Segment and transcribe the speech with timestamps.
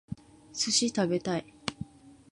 [0.51, 1.45] 寿司食べたい